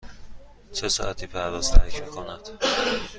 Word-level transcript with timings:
چه 0.71 0.89
ساعتی 0.89 1.27
پرواز 1.27 1.71
ترک 1.71 2.01
می 2.03 2.07
کند؟ 2.07 2.41